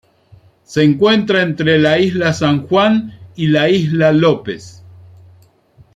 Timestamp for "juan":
2.65-3.13